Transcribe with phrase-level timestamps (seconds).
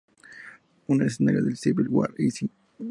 [0.87, 2.49] Un escenario de "Civil War" "¿y si?